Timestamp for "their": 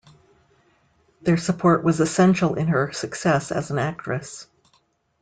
1.21-1.37